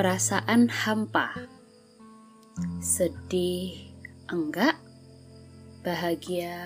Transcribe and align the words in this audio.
Perasaan 0.00 0.72
hampa. 0.72 1.28
Sedih 2.80 3.92
enggak? 4.32 4.80
Bahagia 5.84 6.56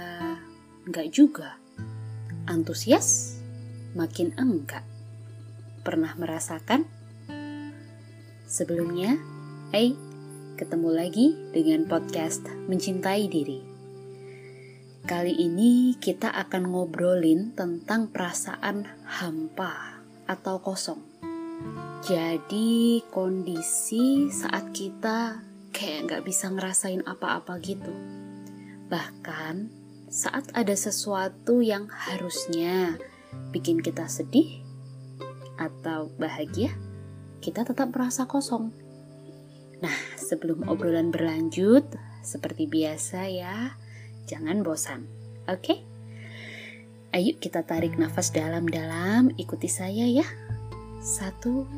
enggak 0.87 1.11
juga? 1.11 1.59
Antusias? 2.47 3.35
Makin 3.99 4.39
enggak. 4.39 4.87
Pernah 5.83 6.15
merasakan? 6.15 6.87
Sebelumnya, 8.47 9.19
hey, 9.75 9.99
ketemu 10.55 10.95
lagi 10.95 11.35
dengan 11.51 11.91
podcast 11.91 12.47
Mencintai 12.71 13.27
Diri. 13.27 13.59
Kali 15.11 15.35
ini 15.43 15.99
kita 15.99 16.31
akan 16.31 16.71
ngobrolin 16.71 17.51
tentang 17.59 18.15
perasaan 18.15 18.87
hampa 19.03 20.07
atau 20.31 20.63
kosong. 20.63 21.14
Jadi 22.05 23.01
kondisi 23.09 24.29
saat 24.29 24.77
kita 24.77 25.41
kayak 25.73 26.01
nggak 26.05 26.25
bisa 26.29 26.53
ngerasain 26.53 27.01
apa-apa 27.09 27.57
gitu. 27.65 27.91
Bahkan 28.93 29.73
saat 30.13 30.53
ada 30.53 30.77
sesuatu 30.77 31.65
yang 31.65 31.89
harusnya 31.89 33.01
bikin 33.51 33.81
kita 33.81 34.07
sedih 34.07 34.63
atau 35.57 36.13
bahagia, 36.21 36.77
kita 37.41 37.65
tetap 37.65 37.91
merasa 37.91 38.29
kosong. 38.29 38.71
Nah, 39.83 39.97
sebelum 40.21 40.69
obrolan 40.71 41.11
berlanjut, 41.11 41.89
seperti 42.21 42.69
biasa 42.69 43.27
ya, 43.33 43.75
jangan 44.29 44.61
bosan. 44.61 45.09
Oke? 45.49 45.61
Okay? 45.61 45.79
Ayo 47.15 47.39
kita 47.39 47.63
tarik 47.63 47.95
nafas 47.95 48.35
dalam-dalam, 48.35 49.33
ikuti 49.39 49.71
saya 49.71 50.03
ya. 50.03 50.27
Satu, 51.05 51.69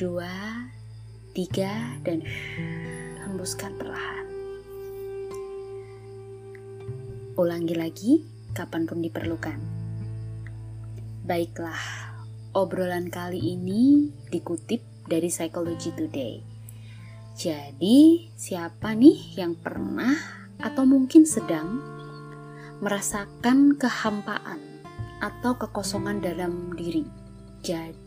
dua, 0.00 0.64
tiga, 1.36 2.00
dan 2.00 2.24
hembuskan 3.20 3.76
perlahan. 3.76 4.24
Ulangi 7.36 7.76
lagi 7.76 8.24
kapan 8.56 8.88
pun 8.88 9.04
diperlukan. 9.04 9.60
Baiklah, 11.28 11.76
obrolan 12.56 13.12
kali 13.12 13.52
ini 13.52 14.08
dikutip 14.32 14.80
dari 15.04 15.28
Psychology 15.28 15.92
Today. 15.92 16.40
Jadi, 17.36 18.32
siapa 18.32 18.96
nih 18.96 19.36
yang 19.36 19.60
pernah 19.60 20.16
atau 20.56 20.88
mungkin 20.88 21.28
sedang 21.28 21.84
merasakan 22.80 23.76
kehampaan 23.76 24.80
atau 25.20 25.60
kekosongan 25.60 26.24
dalam 26.24 26.72
diri? 26.72 27.04
Jadi, 27.60 28.05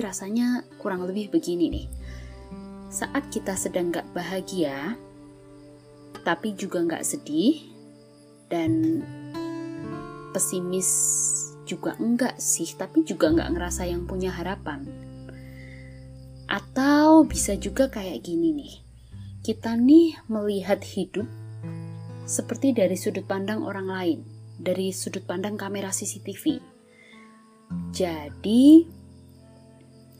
rasanya 0.00 0.64
kurang 0.80 1.04
lebih 1.04 1.32
begini 1.34 1.66
nih. 1.68 1.86
Saat 2.90 3.30
kita 3.30 3.54
sedang 3.54 3.94
gak 3.94 4.08
bahagia, 4.16 4.98
tapi 6.26 6.56
juga 6.58 6.82
gak 6.84 7.06
sedih, 7.06 7.70
dan 8.50 9.00
pesimis 10.34 10.90
juga 11.64 11.94
enggak 12.02 12.36
sih, 12.42 12.66
tapi 12.74 13.06
juga 13.06 13.30
enggak 13.30 13.50
ngerasa 13.54 13.86
yang 13.86 14.04
punya 14.10 14.34
harapan. 14.34 14.82
Atau 16.50 17.30
bisa 17.30 17.54
juga 17.54 17.86
kayak 17.86 18.26
gini 18.26 18.50
nih, 18.50 18.74
kita 19.46 19.78
nih 19.78 20.18
melihat 20.26 20.82
hidup 20.82 21.30
seperti 22.26 22.74
dari 22.74 22.98
sudut 22.98 23.22
pandang 23.22 23.62
orang 23.62 23.86
lain, 23.86 24.18
dari 24.58 24.90
sudut 24.90 25.22
pandang 25.22 25.54
kamera 25.54 25.94
CCTV. 25.94 26.58
Jadi, 27.94 28.82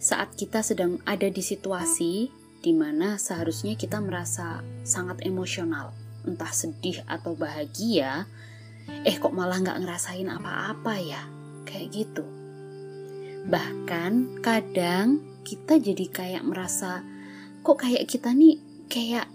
saat 0.01 0.33
kita 0.33 0.65
sedang 0.65 0.97
ada 1.05 1.29
di 1.29 1.45
situasi 1.45 2.33
di 2.65 2.73
mana 2.73 3.21
seharusnya 3.21 3.77
kita 3.77 4.01
merasa 4.01 4.65
sangat 4.81 5.21
emosional, 5.29 5.93
entah 6.25 6.49
sedih 6.49 7.05
atau 7.05 7.37
bahagia, 7.37 8.25
eh 9.05 9.17
kok 9.21 9.37
malah 9.37 9.61
nggak 9.61 9.81
ngerasain 9.85 10.25
apa-apa 10.25 10.95
ya, 11.05 11.23
kayak 11.69 11.89
gitu. 11.93 12.25
Bahkan 13.45 14.41
kadang 14.41 15.21
kita 15.45 15.77
jadi 15.77 16.07
kayak 16.09 16.45
merasa 16.49 17.05
kok 17.61 17.85
kayak 17.85 18.09
kita 18.09 18.33
nih 18.33 18.57
kayak 18.89 19.29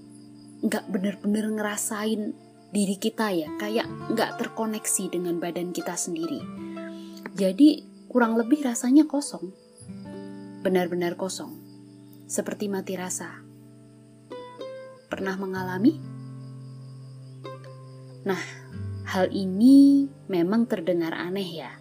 nggak 0.66 0.89
bener-bener 0.89 1.45
ngerasain 1.62 2.34
diri 2.73 2.97
kita 2.97 3.29
ya, 3.38 3.53
kayak 3.62 3.85
nggak 4.18 4.41
terkoneksi 4.41 5.13
dengan 5.13 5.38
badan 5.38 5.69
kita 5.73 5.94
sendiri. 5.94 6.41
Jadi 7.38 7.85
kurang 8.09 8.38
lebih 8.38 8.66
rasanya 8.66 9.06
kosong, 9.09 9.64
benar-benar 10.65 11.13
kosong, 11.13 11.53
seperti 12.25 12.65
mati 12.65 12.97
rasa. 12.97 13.45
Pernah 15.13 15.37
mengalami? 15.37 15.93
Nah, 18.25 18.41
hal 19.05 19.29
ini 19.29 20.09
memang 20.25 20.65
terdengar 20.65 21.13
aneh 21.13 21.61
ya, 21.61 21.77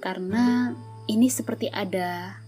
karena 0.00 0.72
ini 1.04 1.28
seperti 1.28 1.68
ada 1.68 2.40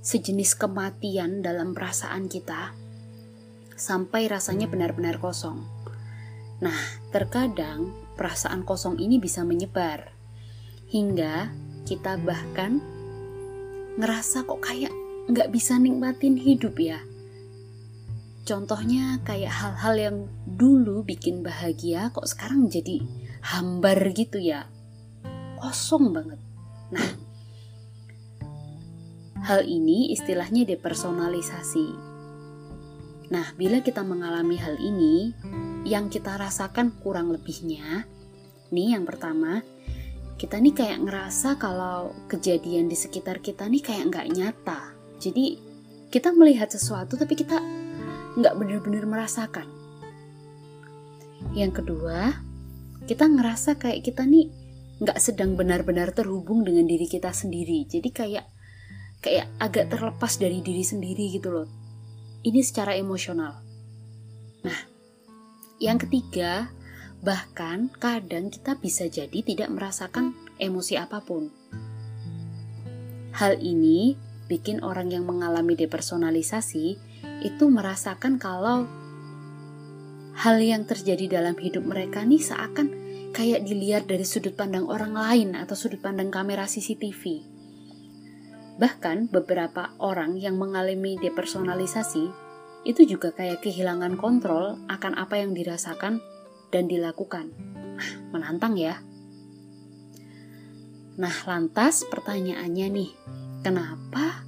sejenis 0.00 0.56
kematian 0.56 1.44
dalam 1.44 1.76
perasaan 1.76 2.32
kita 2.32 2.72
sampai 3.76 4.32
rasanya 4.32 4.64
benar-benar 4.64 5.20
kosong. 5.20 5.60
Nah, 6.64 6.80
terkadang 7.12 7.92
perasaan 8.16 8.64
kosong 8.64 8.96
ini 8.96 9.20
bisa 9.20 9.44
menyebar 9.44 10.08
hingga 10.88 11.52
kita 11.84 12.16
bahkan 12.16 12.80
ngerasa 14.00 14.48
kok 14.48 14.64
kayak 14.64 15.01
nggak 15.30 15.50
bisa 15.54 15.78
nikmatin 15.78 16.34
hidup 16.34 16.78
ya 16.80 16.98
Contohnya 18.42 19.22
kayak 19.22 19.54
hal-hal 19.54 19.94
yang 19.94 20.16
dulu 20.44 21.06
bikin 21.06 21.46
bahagia 21.46 22.10
kok 22.10 22.26
sekarang 22.26 22.66
jadi 22.66 22.98
hambar 23.38 24.02
gitu 24.10 24.42
ya. 24.42 24.66
Kosong 25.62 26.10
banget. 26.10 26.42
Nah, 26.90 27.08
hal 29.46 29.62
ini 29.62 30.10
istilahnya 30.10 30.66
depersonalisasi. 30.66 31.86
Nah, 33.30 33.46
bila 33.54 33.78
kita 33.78 34.02
mengalami 34.02 34.58
hal 34.58 34.74
ini, 34.82 35.30
yang 35.86 36.10
kita 36.10 36.34
rasakan 36.34 36.98
kurang 36.98 37.30
lebihnya, 37.30 38.10
nih 38.74 38.98
yang 38.98 39.06
pertama, 39.06 39.62
kita 40.34 40.58
nih 40.58 40.74
kayak 40.74 40.98
ngerasa 41.06 41.62
kalau 41.62 42.10
kejadian 42.26 42.90
di 42.90 42.98
sekitar 42.98 43.38
kita 43.38 43.70
nih 43.70 43.86
kayak 43.86 44.10
nggak 44.10 44.28
nyata. 44.34 45.01
Jadi 45.22 45.54
kita 46.10 46.34
melihat 46.34 46.66
sesuatu 46.66 47.14
tapi 47.14 47.38
kita 47.38 47.62
nggak 48.34 48.54
benar-benar 48.58 49.06
merasakan. 49.06 49.70
Yang 51.54 51.82
kedua, 51.82 52.42
kita 53.06 53.30
ngerasa 53.30 53.78
kayak 53.78 54.02
kita 54.02 54.26
nih 54.26 54.50
nggak 54.98 55.18
sedang 55.22 55.54
benar-benar 55.54 56.10
terhubung 56.10 56.66
dengan 56.66 56.90
diri 56.90 57.06
kita 57.06 57.30
sendiri. 57.30 57.86
Jadi 57.86 58.10
kayak 58.10 58.46
kayak 59.22 59.46
agak 59.62 59.94
terlepas 59.94 60.34
dari 60.42 60.58
diri 60.58 60.82
sendiri 60.82 61.30
gitu 61.38 61.54
loh. 61.54 61.68
Ini 62.42 62.58
secara 62.66 62.98
emosional. 62.98 63.62
Nah, 64.66 64.78
yang 65.78 65.98
ketiga, 66.02 66.70
bahkan 67.22 67.86
kadang 68.02 68.50
kita 68.50 68.74
bisa 68.78 69.06
jadi 69.06 69.38
tidak 69.46 69.70
merasakan 69.70 70.34
emosi 70.58 70.98
apa 70.98 71.22
pun. 71.22 71.50
Hal 73.38 73.62
ini 73.62 74.18
bikin 74.50 74.82
orang 74.82 75.10
yang 75.10 75.26
mengalami 75.26 75.78
depersonalisasi 75.78 76.86
itu 77.42 77.64
merasakan 77.70 78.38
kalau 78.38 78.86
hal 80.38 80.56
yang 80.58 80.88
terjadi 80.88 81.40
dalam 81.40 81.54
hidup 81.58 81.84
mereka 81.84 82.24
nih 82.24 82.40
seakan 82.40 82.88
kayak 83.32 83.64
dilihat 83.64 84.04
dari 84.08 84.24
sudut 84.28 84.52
pandang 84.52 84.84
orang 84.88 85.16
lain 85.16 85.48
atau 85.56 85.72
sudut 85.72 86.00
pandang 86.00 86.28
kamera 86.28 86.68
CCTV. 86.68 87.48
Bahkan 88.76 89.32
beberapa 89.32 89.92
orang 90.00 90.36
yang 90.36 90.56
mengalami 90.56 91.16
depersonalisasi 91.20 92.24
itu 92.82 93.02
juga 93.06 93.30
kayak 93.30 93.62
kehilangan 93.62 94.18
kontrol 94.18 94.80
akan 94.88 95.12
apa 95.16 95.38
yang 95.38 95.54
dirasakan 95.54 96.18
dan 96.72 96.88
dilakukan. 96.88 97.52
Menantang 98.34 98.74
ya. 98.80 99.00
Nah, 101.12 101.36
lantas 101.44 102.08
pertanyaannya 102.08 102.86
nih, 102.88 103.10
kenapa 103.62 104.42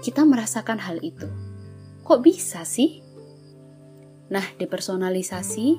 kita 0.00 0.22
merasakan 0.22 0.78
hal 0.78 1.02
itu? 1.02 1.26
Kok 2.06 2.22
bisa 2.22 2.62
sih? 2.62 3.02
Nah, 4.30 4.46
depersonalisasi 4.56 5.76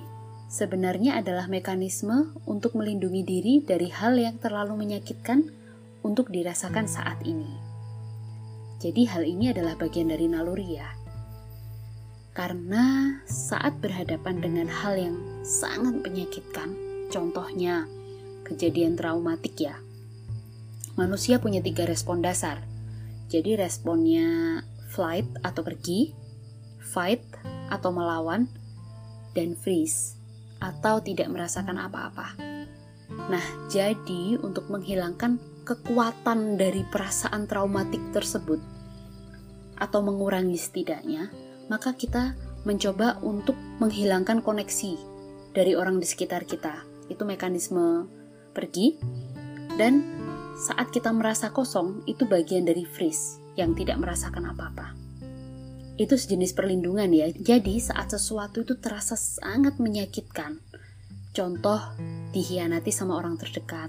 sebenarnya 0.52 1.18
adalah 1.18 1.48
mekanisme 1.48 2.36
untuk 2.44 2.76
melindungi 2.76 3.24
diri 3.24 3.56
dari 3.64 3.88
hal 3.90 4.20
yang 4.20 4.38
terlalu 4.38 4.76
menyakitkan 4.86 5.50
untuk 6.04 6.30
dirasakan 6.30 6.86
saat 6.86 7.24
ini. 7.24 7.50
Jadi 8.80 9.08
hal 9.12 9.24
ini 9.28 9.52
adalah 9.52 9.76
bagian 9.76 10.12
dari 10.12 10.28
naluri 10.28 10.80
ya. 10.80 10.90
Karena 12.32 13.18
saat 13.28 13.84
berhadapan 13.84 14.40
dengan 14.40 14.68
hal 14.72 14.96
yang 14.96 15.18
sangat 15.44 16.00
menyakitkan, 16.00 16.72
contohnya 17.12 17.84
kejadian 18.48 18.96
traumatik 18.96 19.60
ya, 19.60 19.76
manusia 21.00 21.40
punya 21.40 21.64
tiga 21.64 21.88
respon 21.88 22.20
dasar. 22.20 22.60
Jadi 23.32 23.56
responnya 23.56 24.60
flight 24.92 25.26
atau 25.48 25.64
pergi, 25.64 26.12
fight 26.84 27.24
atau 27.72 27.96
melawan, 27.96 28.52
dan 29.32 29.56
freeze 29.56 30.20
atau 30.60 31.00
tidak 31.00 31.32
merasakan 31.32 31.80
apa-apa. 31.80 32.36
Nah, 33.32 33.46
jadi 33.72 34.36
untuk 34.44 34.68
menghilangkan 34.68 35.40
kekuatan 35.64 36.60
dari 36.60 36.84
perasaan 36.84 37.48
traumatik 37.48 38.02
tersebut 38.12 38.60
atau 39.80 40.04
mengurangi 40.04 40.60
setidaknya, 40.60 41.32
maka 41.72 41.96
kita 41.96 42.36
mencoba 42.68 43.22
untuk 43.24 43.56
menghilangkan 43.80 44.44
koneksi 44.44 44.98
dari 45.56 45.78
orang 45.78 46.02
di 46.02 46.06
sekitar 46.10 46.44
kita. 46.44 46.84
Itu 47.08 47.24
mekanisme 47.24 48.10
pergi 48.52 49.00
dan 49.80 50.19
saat 50.60 50.92
kita 50.92 51.16
merasa 51.16 51.56
kosong 51.56 52.04
itu 52.04 52.28
bagian 52.28 52.68
dari 52.68 52.84
freeze 52.84 53.40
yang 53.56 53.72
tidak 53.72 53.96
merasakan 53.96 54.52
apa-apa. 54.52 54.92
Itu 55.96 56.20
sejenis 56.20 56.52
perlindungan 56.52 57.08
ya. 57.16 57.32
Jadi 57.32 57.80
saat 57.80 58.12
sesuatu 58.12 58.68
itu 58.68 58.76
terasa 58.76 59.16
sangat 59.16 59.80
menyakitkan. 59.80 60.60
Contoh 61.32 61.80
dihianati 62.36 62.92
sama 62.92 63.16
orang 63.16 63.40
terdekat 63.40 63.88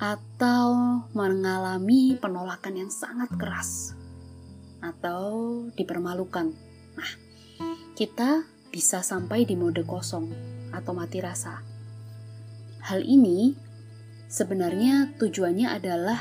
atau 0.00 0.72
mengalami 1.12 2.16
penolakan 2.16 2.88
yang 2.88 2.90
sangat 2.90 3.28
keras 3.36 3.92
atau 4.80 5.64
dipermalukan. 5.76 6.48
Nah, 6.96 7.10
kita 7.92 8.44
bisa 8.72 9.04
sampai 9.04 9.44
di 9.44 9.56
mode 9.56 9.84
kosong 9.84 10.32
atau 10.72 10.92
mati 10.96 11.20
rasa. 11.20 11.60
Hal 12.84 13.00
ini 13.00 13.63
sebenarnya 14.34 15.14
tujuannya 15.14 15.70
adalah 15.70 16.18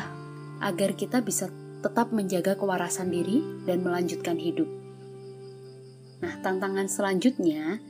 agar 0.62 0.94
kita 0.94 1.26
bisa 1.26 1.50
tetap 1.82 2.14
menjaga 2.14 2.54
kewarasan 2.54 3.10
diri 3.10 3.42
dan 3.66 3.82
melanjutkan 3.82 4.38
hidup. 4.38 4.70
Nah, 6.22 6.38
tantangan 6.46 6.86
selanjutnya 6.86 7.82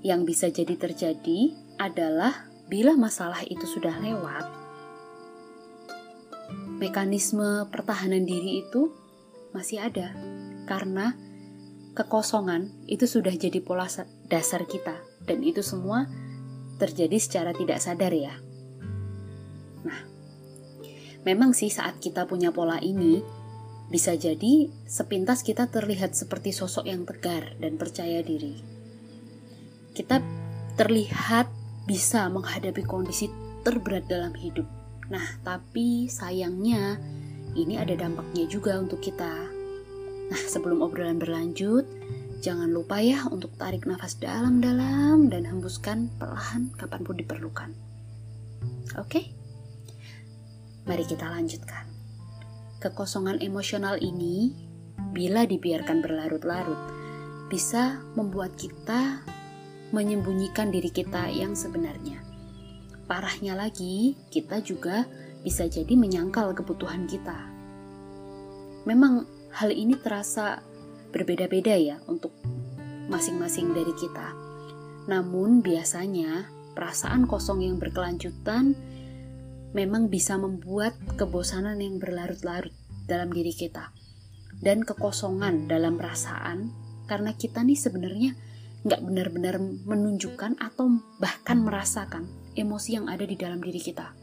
yang 0.00 0.24
bisa 0.24 0.48
jadi 0.48 0.74
terjadi 0.80 1.52
adalah 1.76 2.48
bila 2.72 2.96
masalah 2.96 3.44
itu 3.44 3.68
sudah 3.68 4.00
lewat, 4.00 4.48
mekanisme 6.80 7.68
pertahanan 7.68 8.24
diri 8.24 8.64
itu 8.64 8.96
masih 9.52 9.84
ada 9.84 10.16
karena 10.64 11.14
kekosongan 11.92 12.72
itu 12.88 13.04
sudah 13.04 13.32
jadi 13.36 13.60
pola 13.60 13.86
dasar 14.26 14.64
kita 14.64 14.98
dan 15.28 15.44
itu 15.44 15.60
semua 15.60 16.08
terjadi 16.80 17.18
secara 17.20 17.52
tidak 17.52 17.78
sadar 17.78 18.14
ya. 18.14 18.47
Nah, 19.84 20.00
memang 21.22 21.54
sih 21.54 21.70
saat 21.70 21.98
kita 22.02 22.26
punya 22.26 22.54
pola 22.54 22.78
ini 22.82 23.20
bisa 23.88 24.16
jadi 24.16 24.68
sepintas 24.84 25.40
kita 25.40 25.68
terlihat 25.68 26.12
seperti 26.12 26.52
sosok 26.52 26.84
yang 26.88 27.08
tegar 27.08 27.56
dan 27.56 27.80
percaya 27.80 28.20
diri. 28.20 28.60
Kita 29.96 30.20
terlihat 30.76 31.48
bisa 31.88 32.28
menghadapi 32.28 32.84
kondisi 32.84 33.32
terberat 33.64 34.06
dalam 34.06 34.36
hidup. 34.36 34.68
Nah, 35.08 35.24
tapi 35.40 36.06
sayangnya 36.06 37.00
ini 37.56 37.80
ada 37.80 37.96
dampaknya 37.96 38.44
juga 38.44 38.76
untuk 38.76 39.00
kita 39.00 39.58
Nah, 40.28 40.42
sebelum 40.44 40.84
obrolan 40.84 41.16
berlanjut, 41.16 41.88
jangan 42.44 42.68
lupa 42.68 43.00
ya 43.00 43.24
untuk 43.32 43.56
tarik 43.56 43.88
nafas 43.88 44.20
dalam-dalam 44.20 45.32
dan 45.32 45.48
hembuskan 45.48 46.12
perlahan 46.20 46.68
kapan 46.76 47.00
pun 47.00 47.16
diperlukan. 47.16 47.70
Oke? 49.00 49.32
Mari 50.88 51.04
kita 51.04 51.28
lanjutkan. 51.28 51.84
Kekosongan 52.80 53.44
emosional 53.44 54.00
ini, 54.00 54.56
bila 55.12 55.44
dibiarkan 55.44 56.00
berlarut-larut, 56.00 56.80
bisa 57.52 58.00
membuat 58.16 58.56
kita 58.56 59.20
menyembunyikan 59.92 60.72
diri 60.72 60.88
kita 60.88 61.28
yang 61.28 61.52
sebenarnya. 61.52 62.24
Parahnya 63.04 63.52
lagi, 63.52 64.16
kita 64.32 64.64
juga 64.64 65.04
bisa 65.44 65.68
jadi 65.68 65.92
menyangkal 65.92 66.56
kebutuhan 66.56 67.04
kita. 67.04 67.36
Memang 68.88 69.28
hal 69.52 69.68
ini 69.68 69.92
terasa 70.00 70.64
berbeda-beda 71.12 71.76
ya 71.76 72.00
untuk 72.08 72.32
masing-masing 73.12 73.76
dari 73.76 73.92
kita. 73.92 74.32
Namun 75.04 75.60
biasanya 75.60 76.48
perasaan 76.72 77.28
kosong 77.28 77.60
yang 77.60 77.76
berkelanjutan 77.76 78.72
memang 79.76 80.08
bisa 80.08 80.36
membuat 80.40 80.96
kebosanan 81.20 81.80
yang 81.80 82.00
berlarut-larut 82.00 82.72
dalam 83.08 83.32
diri 83.32 83.52
kita 83.52 83.92
dan 84.60 84.82
kekosongan 84.82 85.68
dalam 85.70 85.96
perasaan 85.96 86.72
karena 87.08 87.32
kita 87.32 87.64
nih 87.64 87.78
sebenarnya 87.78 88.32
nggak 88.86 89.00
benar-benar 89.02 89.58
menunjukkan 89.60 90.60
atau 90.60 91.02
bahkan 91.18 91.58
merasakan 91.60 92.30
emosi 92.54 93.00
yang 93.00 93.06
ada 93.10 93.26
di 93.26 93.34
dalam 93.34 93.58
diri 93.58 93.80
kita. 93.82 94.14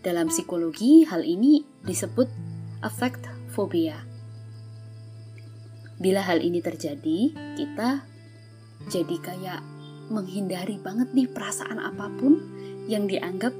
Dalam 0.00 0.30
psikologi, 0.32 1.04
hal 1.04 1.26
ini 1.26 1.60
disebut 1.84 2.30
affect 2.80 3.26
fobia. 3.52 3.98
Bila 5.98 6.22
hal 6.22 6.40
ini 6.40 6.62
terjadi, 6.62 7.34
kita 7.58 8.06
jadi 8.86 9.16
kayak 9.18 9.60
menghindari 10.08 10.80
banget 10.80 11.12
nih 11.12 11.28
perasaan 11.28 11.82
apa 11.82 12.08
pun 12.16 12.38
yang 12.88 13.04
dianggap 13.04 13.52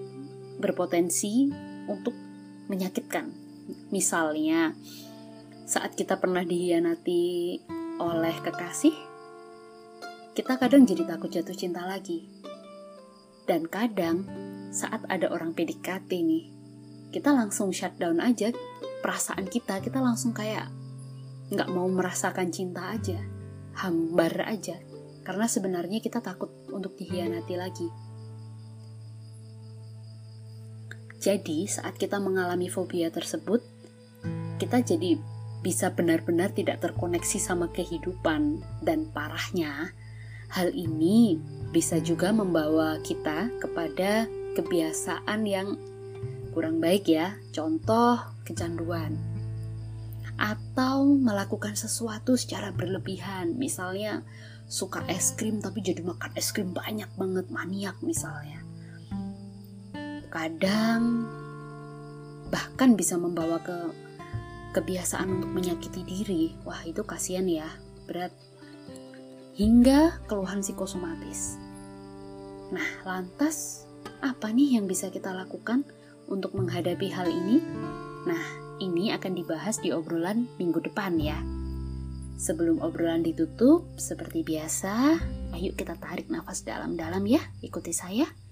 berpotensi 0.59 1.49
untuk 1.87 2.15
menyakitkan. 2.69 3.31
Misalnya, 3.95 4.75
saat 5.65 5.97
kita 5.97 6.21
pernah 6.21 6.45
dihianati 6.45 7.25
oleh 7.99 8.37
kekasih, 8.45 8.95
kita 10.37 10.61
kadang 10.61 10.85
jadi 10.85 11.09
takut 11.09 11.33
jatuh 11.33 11.57
cinta 11.57 11.87
lagi. 11.87 12.29
Dan 13.49 13.65
kadang 13.65 14.29
saat 14.69 15.03
ada 15.09 15.33
orang 15.33 15.57
PDKT 15.57 16.11
nih, 16.21 16.45
kita 17.09 17.33
langsung 17.33 17.73
shutdown 17.73 18.21
aja 18.21 18.53
perasaan 19.01 19.47
kita 19.49 19.81
kita 19.81 20.03
langsung 20.03 20.35
kayak 20.35 20.69
nggak 21.49 21.69
mau 21.73 21.89
merasakan 21.89 22.53
cinta 22.53 22.93
aja 22.93 23.17
hambar 23.79 24.45
aja 24.45 24.77
karena 25.25 25.47
sebenarnya 25.49 26.05
kita 26.05 26.21
takut 26.21 26.53
untuk 26.69 26.99
dihianati 26.99 27.55
lagi 27.57 27.89
jadi 31.28 31.68
saat 31.68 32.00
kita 32.00 32.16
mengalami 32.16 32.73
fobia 32.73 33.12
tersebut 33.12 33.61
kita 34.56 34.80
jadi 34.80 35.20
bisa 35.61 35.92
benar-benar 35.92 36.56
tidak 36.56 36.80
terkoneksi 36.80 37.37
sama 37.37 37.68
kehidupan 37.68 38.64
dan 38.80 39.12
parahnya 39.12 39.92
hal 40.49 40.73
ini 40.73 41.37
bisa 41.68 42.00
juga 42.00 42.32
membawa 42.32 42.97
kita 43.04 43.52
kepada 43.61 44.25
kebiasaan 44.56 45.44
yang 45.44 45.76
kurang 46.56 46.80
baik 46.80 47.06
ya. 47.06 47.37
Contoh 47.52 48.18
kecanduan. 48.49 49.14
Atau 50.38 51.18
melakukan 51.18 51.76
sesuatu 51.76 52.35
secara 52.40 52.73
berlebihan. 52.73 53.54
Misalnya 53.61 54.25
suka 54.64 55.04
es 55.11 55.37
krim 55.37 55.61
tapi 55.61 55.85
jadi 55.85 56.00
makan 56.00 56.32
es 56.35 56.50
krim 56.50 56.73
banyak 56.73 57.11
banget, 57.14 57.47
maniak 57.52 58.00
misalnya. 58.00 58.68
Kadang 60.38 61.26
bahkan 62.47 62.95
bisa 62.95 63.18
membawa 63.18 63.59
ke 63.59 63.75
kebiasaan 64.71 65.42
untuk 65.42 65.50
menyakiti 65.50 66.07
diri. 66.07 66.54
Wah, 66.62 66.78
itu 66.87 67.02
kasihan 67.02 67.42
ya, 67.50 67.66
berat. 68.07 68.30
Hingga 69.59 70.30
keluhan 70.30 70.62
psikosomatis. 70.62 71.59
Nah, 72.71 72.87
lantas 73.02 73.83
apa 74.23 74.54
nih 74.54 74.78
yang 74.78 74.87
bisa 74.87 75.11
kita 75.11 75.35
lakukan 75.35 75.83
untuk 76.30 76.54
menghadapi 76.54 77.11
hal 77.11 77.26
ini? 77.26 77.59
Nah, 78.23 78.45
ini 78.78 79.11
akan 79.11 79.35
dibahas 79.35 79.83
di 79.83 79.90
obrolan 79.90 80.47
minggu 80.54 80.78
depan 80.87 81.18
ya. 81.18 81.42
Sebelum 82.38 82.78
obrolan 82.78 83.26
ditutup, 83.26 83.90
seperti 83.99 84.47
biasa, 84.47 85.18
ayo 85.59 85.75
kita 85.75 85.99
tarik 85.99 86.30
nafas 86.30 86.62
dalam-dalam 86.62 87.26
ya. 87.26 87.42
Ikuti 87.59 87.90
saya. 87.90 88.48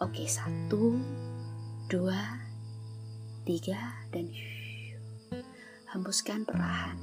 Oke, 0.00 0.24
satu, 0.24 0.96
dua, 1.84 2.40
tiga, 3.44 4.00
dan 4.08 4.32
hembuskan 5.92 6.48
perlahan. 6.48 6.96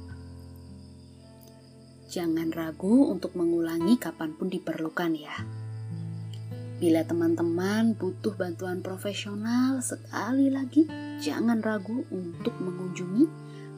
Jangan 2.10 2.50
ragu 2.50 3.06
untuk 3.06 3.38
mengulangi 3.38 4.02
kapan 4.02 4.34
pun 4.34 4.50
diperlukan 4.50 5.14
ya. 5.14 5.46
Bila 6.82 7.06
teman-teman 7.06 7.94
butuh 7.94 8.34
bantuan 8.34 8.82
profesional, 8.82 9.78
sekali 9.78 10.50
lagi 10.50 10.90
jangan 11.22 11.62
ragu 11.62 12.02
untuk 12.10 12.58
mengunjungi 12.58 13.30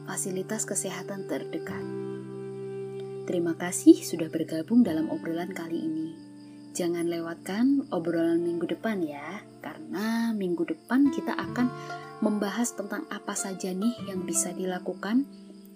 fasilitas 0.09 0.65
kesehatan 0.65 1.29
terdekat. 1.29 1.85
Terima 3.29 3.53
kasih 3.53 4.01
sudah 4.01 4.33
bergabung 4.33 4.81
dalam 4.81 5.13
obrolan 5.13 5.53
kali 5.53 5.77
ini. 5.77 6.30
Jangan 6.71 7.11
lewatkan 7.11 7.91
obrolan 7.91 8.47
minggu 8.47 8.63
depan 8.63 9.03
ya, 9.03 9.43
karena 9.59 10.31
minggu 10.31 10.63
depan 10.63 11.11
kita 11.11 11.35
akan 11.35 11.67
membahas 12.23 12.71
tentang 12.79 13.03
apa 13.11 13.35
saja 13.35 13.75
nih 13.75 14.07
yang 14.07 14.23
bisa 14.23 14.55
dilakukan 14.55 15.27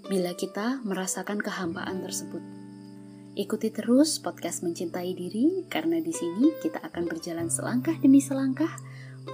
bila 0.07 0.31
kita 0.37 0.79
merasakan 0.87 1.43
kehambaan 1.43 1.99
tersebut. 1.99 2.39
Ikuti 3.35 3.67
terus 3.67 4.23
podcast 4.23 4.63
Mencintai 4.63 5.11
Diri 5.11 5.67
karena 5.67 5.99
di 5.99 6.15
sini 6.15 6.55
kita 6.63 6.79
akan 6.79 7.03
berjalan 7.11 7.51
selangkah 7.51 7.99
demi 7.99 8.23
selangkah 8.23 8.71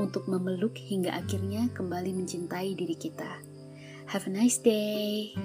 untuk 0.02 0.26
memeluk 0.26 0.74
hingga 0.74 1.14
akhirnya 1.14 1.70
kembali 1.78 2.16
mencintai 2.16 2.74
diri 2.74 2.98
kita. 2.98 3.30
Have 4.10 4.26
a 4.26 4.34
nice 4.34 4.58
day. 4.58 5.38